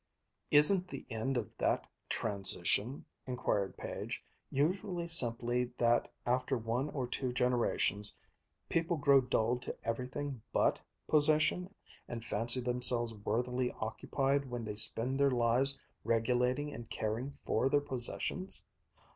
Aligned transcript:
"Isn't 0.49 0.87
the 0.87 1.05
end 1.11 1.37
of 1.37 1.55
that 1.59 1.85
'transition,'" 2.09 3.05
inquired 3.27 3.77
Page, 3.77 4.25
"usually 4.49 5.07
simply 5.07 5.65
that 5.77 6.11
after 6.25 6.57
one 6.57 6.89
or 6.89 7.05
two 7.05 7.31
generations 7.31 8.17
people 8.67 8.97
grow 8.97 9.21
dulled 9.21 9.61
to 9.61 9.75
everything 9.83 10.41
but 10.51 10.81
possession 11.07 11.71
and 12.07 12.25
fancy 12.25 12.61
themselves 12.61 13.13
worthily 13.13 13.71
occupied 13.73 14.49
when 14.49 14.65
they 14.65 14.75
spend 14.75 15.19
their 15.19 15.29
lives 15.29 15.77
regulating 16.03 16.73
and 16.73 16.89
caring 16.89 17.33
for 17.33 17.69
their 17.69 17.79
possessions. 17.81 18.65